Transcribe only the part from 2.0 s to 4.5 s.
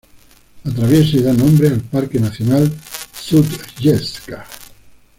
nacional Sutjeska.